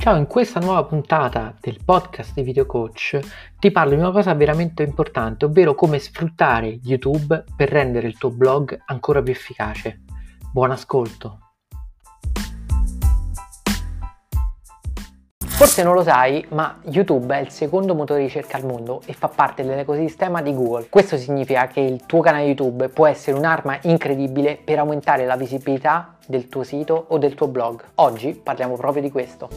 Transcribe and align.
Ciao, 0.00 0.16
in 0.16 0.26
questa 0.26 0.60
nuova 0.60 0.82
puntata 0.84 1.54
del 1.60 1.78
podcast 1.84 2.32
di 2.32 2.40
Video 2.40 2.64
Coach 2.64 3.18
ti 3.58 3.70
parlo 3.70 3.92
di 3.92 4.00
una 4.00 4.12
cosa 4.12 4.32
veramente 4.32 4.82
importante, 4.82 5.44
ovvero 5.44 5.74
come 5.74 5.98
sfruttare 5.98 6.78
YouTube 6.82 7.44
per 7.54 7.68
rendere 7.68 8.06
il 8.06 8.16
tuo 8.16 8.30
blog 8.30 8.80
ancora 8.86 9.22
più 9.22 9.34
efficace. 9.34 10.00
Buon 10.50 10.70
ascolto! 10.70 11.50
Forse 15.38 15.82
non 15.82 15.92
lo 15.92 16.02
sai, 16.02 16.46
ma 16.52 16.80
YouTube 16.84 17.36
è 17.36 17.40
il 17.40 17.50
secondo 17.50 17.94
motore 17.94 18.20
di 18.20 18.26
ricerca 18.28 18.56
al 18.56 18.64
mondo 18.64 19.02
e 19.04 19.12
fa 19.12 19.28
parte 19.28 19.62
dell'ecosistema 19.62 20.40
di 20.40 20.54
Google. 20.54 20.86
Questo 20.88 21.18
significa 21.18 21.66
che 21.66 21.80
il 21.80 22.06
tuo 22.06 22.22
canale 22.22 22.44
YouTube 22.44 22.88
può 22.88 23.06
essere 23.06 23.36
un'arma 23.36 23.80
incredibile 23.82 24.56
per 24.56 24.78
aumentare 24.78 25.26
la 25.26 25.36
visibilità 25.36 26.16
del 26.30 26.48
tuo 26.48 26.62
sito 26.62 27.06
o 27.08 27.18
del 27.18 27.34
tuo 27.34 27.48
blog. 27.48 27.82
Oggi 27.96 28.40
parliamo 28.40 28.76
proprio 28.76 29.02
di 29.02 29.10
questo. 29.10 29.48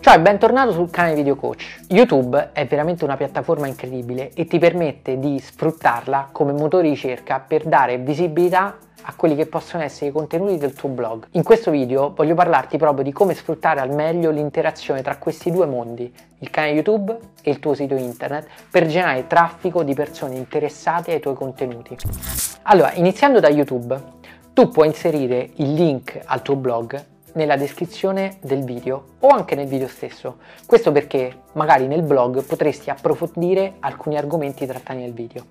Ciao 0.00 0.14
e 0.14 0.20
bentornato 0.20 0.72
sul 0.72 0.90
canale 0.90 1.14
Video 1.14 1.36
Coach. 1.36 1.84
YouTube 1.88 2.50
è 2.52 2.66
veramente 2.66 3.04
una 3.04 3.16
piattaforma 3.16 3.66
incredibile 3.66 4.32
e 4.34 4.46
ti 4.46 4.58
permette 4.58 5.18
di 5.18 5.38
sfruttarla 5.38 6.30
come 6.32 6.52
motore 6.52 6.84
di 6.84 6.90
ricerca 6.90 7.40
per 7.40 7.64
dare 7.64 7.98
visibilità 7.98 8.76
a 9.02 9.14
quelli 9.14 9.34
che 9.34 9.46
possono 9.46 9.82
essere 9.82 10.10
i 10.10 10.12
contenuti 10.12 10.58
del 10.58 10.72
tuo 10.72 10.88
blog. 10.88 11.26
In 11.32 11.42
questo 11.42 11.70
video 11.70 12.12
voglio 12.14 12.34
parlarti 12.34 12.76
proprio 12.76 13.04
di 13.04 13.12
come 13.12 13.34
sfruttare 13.34 13.80
al 13.80 13.90
meglio 13.90 14.30
l'interazione 14.30 15.02
tra 15.02 15.16
questi 15.16 15.50
due 15.50 15.66
mondi, 15.66 16.12
il 16.38 16.50
canale 16.50 16.74
YouTube 16.74 17.16
e 17.42 17.50
il 17.50 17.58
tuo 17.58 17.74
sito 17.74 17.94
internet, 17.94 18.48
per 18.70 18.86
generare 18.86 19.26
traffico 19.26 19.82
di 19.82 19.94
persone 19.94 20.36
interessate 20.36 21.12
ai 21.12 21.20
tuoi 21.20 21.34
contenuti. 21.34 21.96
Allora, 22.62 22.92
iniziando 22.94 23.40
da 23.40 23.48
YouTube, 23.48 24.00
tu 24.52 24.68
puoi 24.68 24.86
inserire 24.88 25.50
il 25.56 25.72
link 25.72 26.20
al 26.24 26.42
tuo 26.42 26.56
blog 26.56 27.10
nella 27.34 27.56
descrizione 27.56 28.38
del 28.40 28.64
video 28.64 29.04
o 29.20 29.28
anche 29.28 29.54
nel 29.54 29.66
video 29.66 29.88
stesso. 29.88 30.38
Questo 30.66 30.92
perché 30.92 31.42
magari 31.52 31.86
nel 31.86 32.02
blog 32.02 32.42
potresti 32.44 32.90
approfondire 32.90 33.74
alcuni 33.80 34.16
argomenti 34.16 34.66
trattati 34.66 35.00
nel 35.00 35.12
video. 35.12 35.44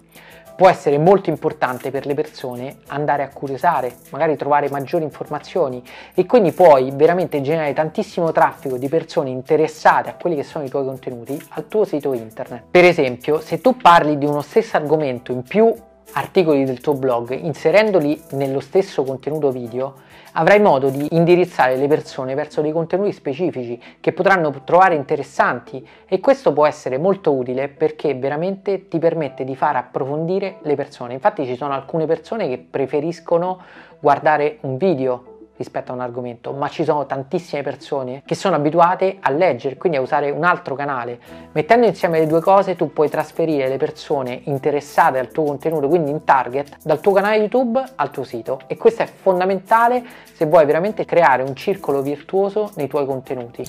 Può 0.56 0.70
essere 0.70 1.00
molto 1.00 1.30
importante 1.30 1.90
per 1.90 2.06
le 2.06 2.14
persone 2.14 2.78
andare 2.88 3.24
a 3.24 3.30
curiosare, 3.30 3.96
magari 4.12 4.36
trovare 4.36 4.70
maggiori 4.70 5.04
informazioni 5.04 5.82
e 6.14 6.26
quindi 6.26 6.52
puoi 6.52 6.92
veramente 6.94 7.42
generare 7.42 7.74
tantissimo 7.74 8.32
traffico 8.32 8.78
di 8.78 8.88
persone 8.88 9.30
interessate 9.30 10.10
a 10.10 10.16
quelli 10.16 10.36
che 10.36 10.44
sono 10.44 10.64
i 10.64 10.70
tuoi 10.70 10.86
contenuti 10.86 11.42
al 11.52 11.68
tuo 11.68 11.84
sito 11.84 12.14
internet. 12.14 12.64
Per 12.70 12.84
esempio, 12.84 13.40
se 13.40 13.60
tu 13.60 13.76
parli 13.76 14.18
di 14.18 14.26
uno 14.26 14.42
stesso 14.42 14.78
argomento 14.78 15.32
in 15.32 15.42
più 15.42 15.74
articoli 16.14 16.64
del 16.64 16.82
tuo 16.82 16.94
blog, 16.94 17.32
inserendoli 17.32 18.22
nello 18.32 18.60
stesso 18.60 19.04
contenuto 19.04 19.52
video, 19.52 19.96
avrai 20.34 20.60
modo 20.60 20.90
di 20.90 21.08
indirizzare 21.12 21.76
le 21.76 21.88
persone 21.88 22.36
verso 22.36 22.62
dei 22.62 22.72
contenuti 22.72 23.12
specifici 23.12 23.82
che 24.00 24.14
potranno 24.14 24.52
trovare 24.64 24.96
interessanti 24.96 25.86
e 26.06 26.20
questo 26.20 26.54
può 26.54 26.66
essere 26.66 26.98
molto 26.98 27.34
utile 27.34 27.68
perché 27.68 28.14
veramente 28.16 28.88
ti 28.88 29.00
permette 29.00 29.44
di 29.44 29.56
far 29.56 29.76
approfondire 29.76 30.58
le 30.62 30.76
persone. 30.76 31.14
Infatti 31.14 31.46
ci 31.46 31.56
sono 31.56 31.74
alcune 31.74 32.06
persone 32.06 32.48
che 32.48 32.58
preferiscono 32.58 33.62
guardare 34.00 34.58
un 34.62 34.78
video 34.78 35.31
rispetto 35.62 35.92
a 35.92 35.96
un 35.96 36.02
argomento, 36.02 36.52
ma 36.52 36.68
ci 36.68 36.84
sono 36.84 37.06
tantissime 37.06 37.62
persone 37.62 38.24
che 38.26 38.36
sono 38.36 38.56
abituate 38.56 39.18
a 39.20 39.30
leggere, 39.30 39.78
quindi 39.78 39.98
a 39.98 40.02
usare 40.02 40.30
un 40.32 40.44
altro 40.44 40.76
canale. 40.76 41.20
Mettendo 41.54 41.86
insieme 41.86 42.20
le 42.20 42.28
due 42.28 42.42
cose 42.42 42.76
tu 42.76 42.92
puoi 42.92 43.10
trasferire 43.10 43.68
le 43.68 43.78
persone 43.78 44.42
interessate 44.46 45.20
al 45.20 45.32
tuo 45.32 45.44
contenuto, 45.44 45.88
quindi 45.88 46.12
in 46.12 46.24
target, 46.24 46.78
dal 46.84 47.00
tuo 47.00 47.14
canale 47.14 47.38
YouTube 47.38 47.84
al 47.96 48.10
tuo 48.12 48.24
sito 48.24 48.62
e 48.68 48.78
questo 48.78 49.04
è 49.04 49.06
fondamentale 49.06 50.04
se 50.34 50.46
vuoi 50.46 50.66
veramente 50.66 51.06
creare 51.06 51.44
un 51.44 51.56
circolo 51.56 52.02
virtuoso 52.02 52.72
nei 52.76 52.88
tuoi 52.88 53.06
contenuti. 53.06 53.64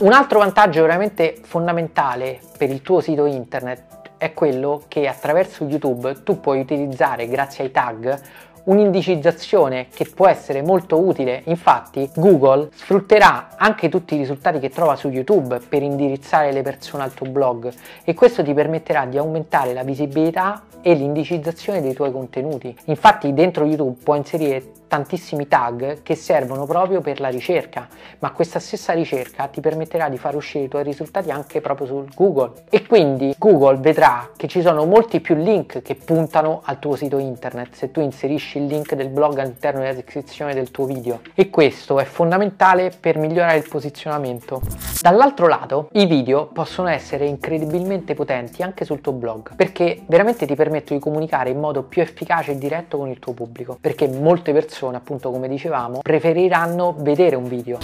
Un 0.00 0.12
altro 0.12 0.40
vantaggio 0.40 0.82
veramente 0.82 1.36
fondamentale 1.42 2.40
per 2.58 2.70
il 2.70 2.82
tuo 2.82 3.00
sito 3.00 3.24
internet 3.24 3.94
è 4.18 4.32
quello 4.32 4.82
che 4.88 5.08
attraverso 5.08 5.64
YouTube 5.64 6.22
tu 6.22 6.40
puoi 6.40 6.60
utilizzare 6.60 7.28
grazie 7.28 7.64
ai 7.64 7.70
tag 7.70 8.20
un'indicizzazione 8.66 9.88
che 9.92 10.06
può 10.12 10.28
essere 10.28 10.62
molto 10.62 10.98
utile. 10.98 11.42
Infatti 11.46 12.08
Google 12.14 12.70
sfrutterà 12.74 13.56
anche 13.56 13.88
tutti 13.88 14.14
i 14.14 14.18
risultati 14.18 14.58
che 14.58 14.70
trova 14.70 14.96
su 14.96 15.08
YouTube 15.08 15.60
per 15.68 15.82
indirizzare 15.82 16.52
le 16.52 16.62
persone 16.62 17.02
al 17.02 17.14
tuo 17.14 17.26
blog 17.28 17.72
e 18.04 18.14
questo 18.14 18.42
ti 18.42 18.54
permetterà 18.54 19.04
di 19.06 19.18
aumentare 19.18 19.72
la 19.72 19.82
visibilità 19.82 20.62
e 20.82 20.94
l'indicizzazione 20.94 21.80
dei 21.80 21.94
tuoi 21.94 22.12
contenuti. 22.12 22.74
Infatti 22.84 23.34
dentro 23.34 23.64
YouTube 23.64 24.00
puoi 24.02 24.18
inserire 24.18 24.62
tantissimi 24.96 25.46
tag 25.46 26.02
che 26.02 26.14
servono 26.14 26.64
proprio 26.64 27.02
per 27.02 27.20
la 27.20 27.28
ricerca, 27.28 27.86
ma 28.20 28.30
questa 28.30 28.58
stessa 28.58 28.94
ricerca 28.94 29.46
ti 29.48 29.60
permetterà 29.60 30.08
di 30.08 30.16
far 30.16 30.34
uscire 30.34 30.64
i 30.64 30.68
tuoi 30.68 30.84
risultati 30.84 31.30
anche 31.30 31.60
proprio 31.60 31.86
su 31.86 32.06
Google 32.14 32.52
e 32.70 32.86
quindi 32.86 33.34
Google 33.36 33.76
vedrà 33.76 34.30
che 34.34 34.48
ci 34.48 34.62
sono 34.62 34.86
molti 34.86 35.20
più 35.20 35.34
link 35.34 35.82
che 35.82 35.96
puntano 35.96 36.62
al 36.64 36.78
tuo 36.78 36.96
sito 36.96 37.18
internet 37.18 37.74
se 37.74 37.90
tu 37.90 38.00
inserisci 38.00 38.56
il 38.56 38.66
link 38.66 38.94
del 38.94 39.08
blog 39.08 39.38
all'interno 39.38 39.80
della 39.80 39.92
descrizione 39.92 40.54
del 40.54 40.70
tuo 40.70 40.86
video 40.86 41.20
e 41.34 41.50
questo 41.50 42.00
è 42.00 42.04
fondamentale 42.04 42.90
per 42.98 43.18
migliorare 43.18 43.58
il 43.58 43.68
posizionamento. 43.68 44.62
Dall'altro 45.02 45.46
lato 45.46 45.90
i 45.92 46.06
video 46.06 46.46
possono 46.46 46.88
essere 46.88 47.26
incredibilmente 47.26 48.14
potenti 48.14 48.62
anche 48.62 48.86
sul 48.86 49.02
tuo 49.02 49.12
blog 49.12 49.54
perché 49.56 50.04
veramente 50.06 50.46
ti 50.46 50.54
permettono 50.54 50.98
di 50.98 51.04
comunicare 51.04 51.50
in 51.50 51.60
modo 51.60 51.82
più 51.82 52.00
efficace 52.00 52.52
e 52.52 52.58
diretto 52.58 52.96
con 52.96 53.08
il 53.08 53.18
tuo 53.18 53.34
pubblico 53.34 53.76
perché 53.78 54.08
molte 54.08 54.52
persone 54.52 54.84
persone, 54.86 54.96
appunto 54.96 55.30
come 55.30 55.48
dicevamo, 55.48 56.00
preferiranno 56.02 56.94
vedere 56.98 57.36
un 57.36 57.48
video. 57.48 57.78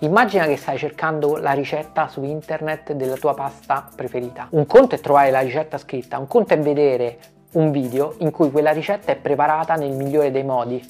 Immagina 0.00 0.46
che 0.46 0.56
stai 0.56 0.78
cercando 0.78 1.36
la 1.36 1.52
ricetta 1.52 2.08
su 2.08 2.22
internet 2.22 2.92
della 2.92 3.16
tua 3.16 3.34
pasta 3.34 3.88
preferita. 3.94 4.48
Un 4.50 4.66
conto 4.66 4.94
è 4.94 5.00
trovare 5.00 5.30
la 5.30 5.40
ricetta 5.40 5.78
scritta, 5.78 6.18
un 6.18 6.26
conto 6.26 6.54
è 6.54 6.58
vedere 6.58 7.18
un 7.52 7.70
video 7.70 8.14
in 8.18 8.30
cui 8.30 8.50
quella 8.50 8.72
ricetta 8.72 9.12
è 9.12 9.16
preparata 9.16 9.74
nel 9.74 9.92
migliore 9.92 10.30
dei 10.30 10.42
modi 10.42 10.82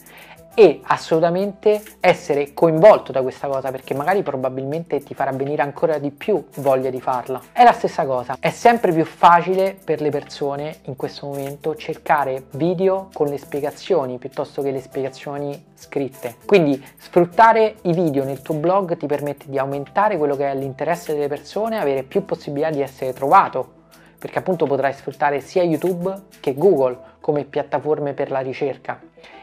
e 0.54 0.80
assolutamente 0.84 1.82
essere 2.00 2.54
coinvolto 2.54 3.10
da 3.10 3.22
questa 3.22 3.48
cosa 3.48 3.70
perché 3.70 3.92
magari 3.94 4.22
probabilmente 4.22 5.02
ti 5.02 5.12
farà 5.14 5.32
venire 5.32 5.62
ancora 5.62 5.98
di 5.98 6.10
più 6.10 6.42
voglia 6.56 6.90
di 6.90 7.00
farla. 7.00 7.40
È 7.52 7.64
la 7.64 7.72
stessa 7.72 8.06
cosa, 8.06 8.36
è 8.38 8.50
sempre 8.50 8.92
più 8.92 9.04
facile 9.04 9.76
per 9.82 10.00
le 10.00 10.10
persone 10.10 10.78
in 10.84 10.96
questo 10.96 11.26
momento 11.26 11.74
cercare 11.74 12.44
video 12.52 13.08
con 13.12 13.26
le 13.26 13.38
spiegazioni 13.38 14.18
piuttosto 14.18 14.62
che 14.62 14.70
le 14.70 14.80
spiegazioni 14.80 15.72
scritte. 15.74 16.36
Quindi 16.44 16.82
sfruttare 16.96 17.76
i 17.82 17.92
video 17.92 18.24
nel 18.24 18.40
tuo 18.42 18.54
blog 18.54 18.96
ti 18.96 19.06
permette 19.06 19.46
di 19.48 19.58
aumentare 19.58 20.16
quello 20.16 20.36
che 20.36 20.50
è 20.50 20.54
l'interesse 20.54 21.12
delle 21.12 21.28
persone, 21.28 21.78
avere 21.78 22.04
più 22.04 22.24
possibilità 22.24 22.70
di 22.70 22.80
essere 22.80 23.12
trovato 23.12 23.82
perché 24.16 24.38
appunto 24.38 24.64
potrai 24.64 24.94
sfruttare 24.94 25.40
sia 25.40 25.62
YouTube 25.62 26.22
che 26.40 26.54
Google 26.54 26.98
come 27.20 27.44
piattaforme 27.44 28.14
per 28.14 28.30
la 28.30 28.40
ricerca 28.40 28.98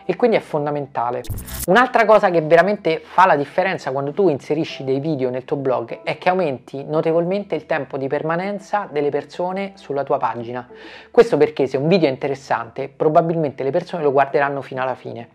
e 0.05 0.15
quindi 0.15 0.37
è 0.37 0.39
fondamentale. 0.39 1.23
Un'altra 1.67 2.05
cosa 2.05 2.29
che 2.29 2.41
veramente 2.41 3.01
fa 3.03 3.25
la 3.25 3.35
differenza 3.35 3.91
quando 3.91 4.11
tu 4.11 4.29
inserisci 4.29 4.83
dei 4.83 4.99
video 4.99 5.29
nel 5.29 5.45
tuo 5.45 5.57
blog 5.57 6.03
è 6.03 6.17
che 6.17 6.29
aumenti 6.29 6.83
notevolmente 6.83 7.55
il 7.55 7.65
tempo 7.65 7.97
di 7.97 8.07
permanenza 8.07 8.87
delle 8.91 9.09
persone 9.09 9.73
sulla 9.75 10.03
tua 10.03 10.17
pagina. 10.17 10.67
Questo 11.09 11.37
perché 11.37 11.67
se 11.67 11.77
un 11.77 11.87
video 11.87 12.07
è 12.07 12.11
interessante 12.11 12.89
probabilmente 12.89 13.63
le 13.63 13.71
persone 13.71 14.03
lo 14.03 14.11
guarderanno 14.11 14.61
fino 14.61 14.81
alla 14.81 14.95
fine. 14.95 15.29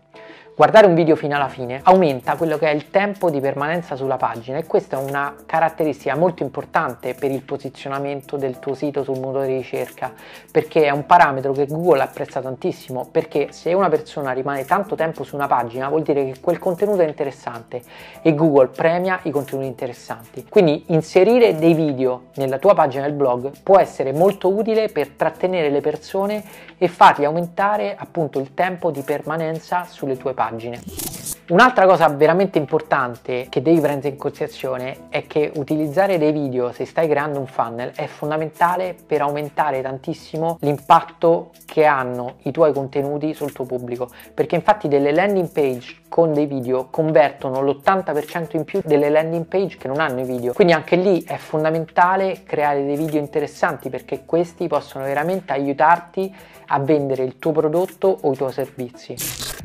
Guardare 0.56 0.86
un 0.86 0.94
video 0.94 1.16
fino 1.16 1.36
alla 1.36 1.50
fine 1.50 1.80
aumenta 1.82 2.34
quello 2.34 2.56
che 2.56 2.70
è 2.70 2.74
il 2.74 2.88
tempo 2.88 3.28
di 3.28 3.40
permanenza 3.40 3.94
sulla 3.94 4.16
pagina 4.16 4.56
e 4.56 4.64
questa 4.64 4.98
è 4.98 5.02
una 5.06 5.34
caratteristica 5.44 6.16
molto 6.16 6.42
importante 6.42 7.12
per 7.12 7.30
il 7.30 7.42
posizionamento 7.42 8.38
del 8.38 8.58
tuo 8.58 8.72
sito 8.72 9.02
sul 9.02 9.20
motore 9.20 9.48
di 9.48 9.56
ricerca 9.56 10.14
perché 10.50 10.84
è 10.84 10.90
un 10.90 11.04
parametro 11.04 11.52
che 11.52 11.66
Google 11.66 12.00
apprezza 12.00 12.40
tantissimo 12.40 13.06
perché 13.12 13.48
se 13.50 13.74
una 13.74 13.90
persona 13.90 14.32
rimane 14.32 14.64
tanto 14.64 14.94
tempo 14.94 15.24
su 15.24 15.34
una 15.34 15.46
pagina 15.46 15.90
vuol 15.90 16.00
dire 16.00 16.24
che 16.24 16.40
quel 16.40 16.58
contenuto 16.58 17.02
è 17.02 17.06
interessante 17.06 17.82
e 18.22 18.34
Google 18.34 18.68
premia 18.68 19.20
i 19.24 19.30
contenuti 19.30 19.66
interessanti. 19.66 20.46
Quindi 20.48 20.84
inserire 20.86 21.54
dei 21.56 21.74
video 21.74 22.28
nella 22.36 22.56
tua 22.56 22.72
pagina 22.72 23.02
del 23.02 23.12
blog 23.12 23.52
può 23.62 23.78
essere 23.78 24.14
molto 24.14 24.48
utile 24.48 24.88
per 24.88 25.10
trattenere 25.10 25.68
le 25.68 25.82
persone 25.82 26.42
e 26.78 26.88
fargli 26.88 27.24
aumentare 27.24 27.94
appunto 27.94 28.38
il 28.38 28.54
tempo 28.54 28.90
di 28.90 29.02
permanenza 29.02 29.84
sulle 29.84 30.16
tue 30.16 30.32
pagine 30.32 30.44
pagine. 30.50 30.78
Un'altra 31.48 31.86
cosa 31.86 32.08
veramente 32.08 32.58
importante 32.58 33.46
che 33.48 33.62
devi 33.62 33.78
prendere 33.78 34.08
in 34.08 34.16
considerazione 34.16 35.06
è 35.10 35.28
che 35.28 35.52
utilizzare 35.54 36.18
dei 36.18 36.32
video 36.32 36.72
se 36.72 36.84
stai 36.84 37.06
creando 37.06 37.38
un 37.38 37.46
funnel 37.46 37.92
è 37.94 38.08
fondamentale 38.08 38.96
per 39.06 39.20
aumentare 39.20 39.80
tantissimo 39.80 40.58
l'impatto 40.62 41.52
che 41.64 41.84
hanno 41.84 42.38
i 42.42 42.50
tuoi 42.50 42.72
contenuti 42.72 43.32
sul 43.32 43.52
tuo 43.52 43.64
pubblico. 43.64 44.10
Perché 44.34 44.56
infatti 44.56 44.88
delle 44.88 45.12
landing 45.12 45.48
page 45.52 45.98
con 46.08 46.32
dei 46.32 46.46
video 46.46 46.88
convertono 46.90 47.62
l'80% 47.62 48.56
in 48.56 48.64
più 48.64 48.80
delle 48.84 49.08
landing 49.08 49.44
page 49.44 49.76
che 49.76 49.86
non 49.86 50.00
hanno 50.00 50.22
i 50.22 50.24
video. 50.24 50.52
Quindi 50.52 50.72
anche 50.72 50.96
lì 50.96 51.22
è 51.22 51.36
fondamentale 51.36 52.42
creare 52.42 52.84
dei 52.84 52.96
video 52.96 53.20
interessanti 53.20 53.88
perché 53.88 54.24
questi 54.26 54.66
possono 54.66 55.04
veramente 55.04 55.52
aiutarti 55.52 56.34
a 56.66 56.80
vendere 56.80 57.22
il 57.22 57.38
tuo 57.38 57.52
prodotto 57.52 58.18
o 58.22 58.32
i 58.32 58.36
tuoi 58.36 58.50
servizi. 58.50 59.14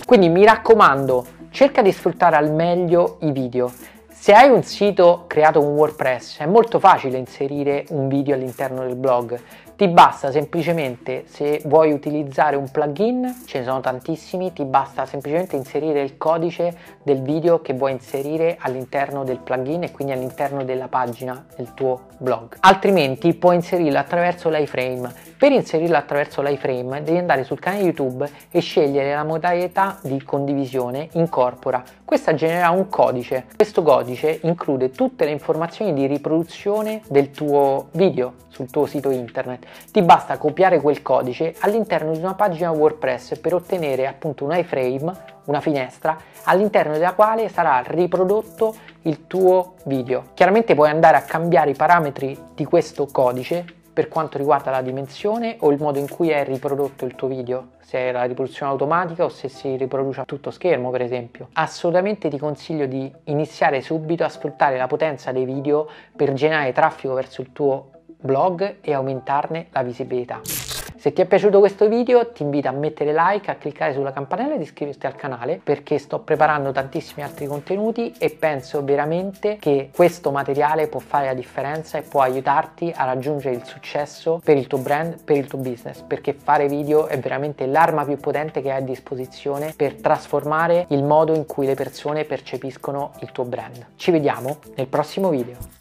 Quindi 0.06 0.30
mi 0.30 0.46
raccomando 0.46 1.41
cerca 1.52 1.82
di 1.82 1.92
sfruttare 1.92 2.38
al 2.38 2.52
meglio 2.52 3.18
i 3.22 3.32
video. 3.32 3.72
Se 4.08 4.34
hai 4.34 4.50
un 4.50 4.64
sito 4.64 5.26
creato 5.28 5.60
con 5.60 5.74
WordPress 5.74 6.40
è 6.40 6.46
molto 6.46 6.80
facile 6.80 7.18
inserire 7.18 7.86
un 7.90 8.08
video 8.08 8.36
all'interno 8.36 8.82
del 8.84 8.96
blog, 8.96 9.40
ti 9.76 9.88
basta 9.88 10.32
semplicemente, 10.32 11.24
se 11.26 11.60
vuoi 11.66 11.92
utilizzare 11.92 12.56
un 12.56 12.70
plugin, 12.70 13.42
ce 13.48 13.60
ne 13.60 13.66
sono 13.66 13.80
tantissimi, 13.80 14.54
ti 14.54 14.64
basta 14.64 15.08
semplicemente 15.08 15.56
inserire 15.56 16.04
il 16.04 16.18
codice 16.18 16.78
del 17.02 17.24
video 17.24 17.62
che 17.62 17.74
vuoi 17.74 17.94
inserire 17.94 18.58
all'interno 18.60 19.24
del 19.24 19.40
plugin 19.40 19.82
e 19.82 19.92
quindi 19.92 20.14
all'interno 20.14 20.64
della 20.64 20.88
pagina 20.88 21.44
del 21.56 21.74
tuo 21.74 22.10
blog. 22.20 22.58
Altrimenti 22.60 23.34
puoi 23.34 23.56
inserirlo 23.56 23.98
attraverso 23.98 24.50
l'iFrame. 24.50 25.31
Per 25.42 25.52
inserirlo 25.52 25.98
attraverso 25.98 26.44
l'iFrame 26.44 27.02
devi 27.02 27.18
andare 27.18 27.44
sul 27.44 27.58
canale 27.58 27.82
YouTube 27.82 28.30
e 28.52 28.60
scegliere 28.60 29.16
la 29.16 29.24
modalità 29.24 29.98
di 30.04 30.22
condivisione 30.22 31.10
incorpora. 31.14 31.84
Questa 32.06 32.36
genera 32.36 32.70
un 32.70 32.88
codice. 32.90 33.48
Questo 33.56 33.82
codice 33.82 34.38
include 34.44 34.92
tutte 34.92 35.26
le 35.26 35.32
informazioni 35.32 35.94
di 35.94 36.06
riproduzione 36.06 37.02
del 37.10 37.32
tuo 37.32 37.88
video 37.94 38.34
sul 38.50 38.70
tuo 38.70 38.86
sito 38.86 39.10
internet. 39.10 39.66
Ti 39.92 40.04
basta 40.04 40.38
copiare 40.38 40.80
quel 40.80 41.02
codice 41.02 41.56
all'interno 41.62 42.12
di 42.12 42.20
una 42.20 42.36
pagina 42.36 42.70
WordPress 42.70 43.40
per 43.40 43.56
ottenere 43.56 44.06
appunto 44.06 44.46
un 44.46 44.56
iframe, 44.56 45.12
una 45.46 45.60
finestra, 45.60 46.20
all'interno 46.44 46.94
della 46.94 47.14
quale 47.14 47.50
sarà 47.50 47.82
riprodotto 47.84 48.76
il 49.02 49.26
tuo 49.26 49.74
video. 49.86 50.26
Chiaramente 50.36 50.76
puoi 50.76 50.92
andare 50.92 51.18
a 51.18 51.22
cambiare 51.22 51.72
i 51.72 51.76
parametri 51.76 52.38
di 52.54 52.64
questo 52.64 53.08
codice 53.08 53.80
per 53.94 54.08
quanto 54.08 54.38
riguarda 54.38 54.72
la 54.72 54.82
dimensione 54.82 55.58
o 55.60 55.72
il 55.72 55.82
modo 55.82 56.00
in 56.00 56.10
cui 56.10 56.30
è 56.30 56.44
riprodotto 56.46 57.06
il 57.06 57.16
tuo 57.16 57.28
video, 57.28 57.72
se 57.82 57.98
è 57.98 58.12
la 58.12 58.24
riproduzione 58.24 58.72
automatica 58.72 59.26
o 59.26 59.30
se 59.30 59.50
si 59.50 59.76
riproduce 59.76 60.22
a 60.22 60.26
tutto 60.26 60.52
schermo 60.52 60.90
per 60.92 61.02
esempio. 61.02 61.50
Assolutamente 61.54 62.30
ti 62.30 62.38
consiglio 62.38 62.86
di 62.86 63.12
iniziare 63.26 63.82
subito 63.82 64.24
a 64.24 64.30
sfruttare 64.30 64.78
la 64.78 64.88
potenza 64.88 65.32
dei 65.32 65.46
video 65.46 65.90
per 66.16 66.34
generare 66.34 66.72
traffico 66.72 67.14
verso 67.14 67.42
il 67.42 67.52
tuo 67.52 67.90
blog 68.06 68.78
e 68.82 68.94
aumentarne 68.94 69.68
la 69.72 69.84
visibilità. 69.84 70.71
Se 71.02 71.14
ti 71.14 71.22
è 71.24 71.26
piaciuto 71.26 71.58
questo 71.58 71.88
video 71.88 72.28
ti 72.28 72.44
invito 72.44 72.68
a 72.68 72.72
mettere 72.72 73.12
like, 73.12 73.50
a 73.50 73.56
cliccare 73.56 73.92
sulla 73.92 74.12
campanella 74.12 74.52
e 74.52 74.56
ad 74.58 74.62
iscriverti 74.62 75.08
al 75.08 75.16
canale 75.16 75.60
perché 75.64 75.98
sto 75.98 76.20
preparando 76.20 76.72
tantissimi 76.72 77.24
altri 77.24 77.48
contenuti 77.48 78.14
e 78.20 78.30
penso 78.30 78.84
veramente 78.84 79.58
che 79.60 79.90
questo 79.92 80.30
materiale 80.30 80.86
può 80.86 81.00
fare 81.00 81.26
la 81.26 81.34
differenza 81.34 81.98
e 81.98 82.04
può 82.04 82.22
aiutarti 82.22 82.94
a 82.96 83.06
raggiungere 83.06 83.56
il 83.56 83.66
successo 83.66 84.40
per 84.44 84.58
il 84.58 84.68
tuo 84.68 84.78
brand, 84.78 85.24
per 85.24 85.38
il 85.38 85.48
tuo 85.48 85.58
business 85.58 86.02
perché 86.02 86.34
fare 86.34 86.68
video 86.68 87.08
è 87.08 87.18
veramente 87.18 87.66
l'arma 87.66 88.06
più 88.06 88.18
potente 88.18 88.62
che 88.62 88.70
hai 88.70 88.78
a 88.78 88.86
disposizione 88.86 89.74
per 89.76 89.96
trasformare 89.96 90.86
il 90.90 91.04
modo 91.04 91.34
in 91.34 91.48
cui 91.48 91.66
le 91.66 91.74
persone 91.74 92.26
percepiscono 92.26 93.14
il 93.22 93.32
tuo 93.32 93.46
brand. 93.46 93.88
Ci 93.96 94.12
vediamo 94.12 94.60
nel 94.76 94.86
prossimo 94.86 95.30
video. 95.30 95.81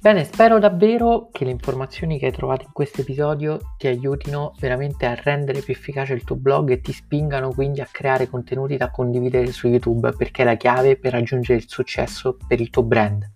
Bene, 0.00 0.22
spero 0.22 0.60
davvero 0.60 1.28
che 1.32 1.44
le 1.44 1.50
informazioni 1.50 2.20
che 2.20 2.26
hai 2.26 2.32
trovato 2.32 2.64
in 2.64 2.72
questo 2.72 3.00
episodio 3.00 3.74
ti 3.76 3.88
aiutino 3.88 4.54
veramente 4.60 5.06
a 5.06 5.20
rendere 5.20 5.60
più 5.60 5.74
efficace 5.74 6.14
il 6.14 6.22
tuo 6.22 6.36
blog 6.36 6.70
e 6.70 6.80
ti 6.80 6.92
spingano 6.92 7.52
quindi 7.52 7.80
a 7.80 7.88
creare 7.90 8.28
contenuti 8.28 8.76
da 8.76 8.92
condividere 8.92 9.50
su 9.50 9.66
YouTube 9.66 10.12
perché 10.12 10.42
è 10.42 10.44
la 10.44 10.54
chiave 10.54 10.96
per 10.96 11.12
raggiungere 11.12 11.58
il 11.58 11.68
successo 11.68 12.36
per 12.46 12.60
il 12.60 12.70
tuo 12.70 12.84
brand. 12.84 13.28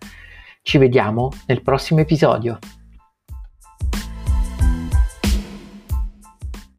Ci 0.62 0.78
vediamo 0.78 1.30
nel 1.46 1.62
prossimo 1.62 1.98
episodio. 1.98 2.58